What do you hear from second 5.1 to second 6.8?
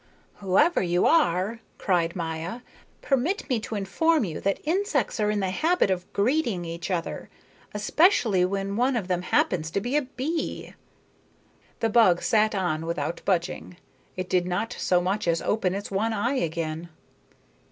are in the habit of greeting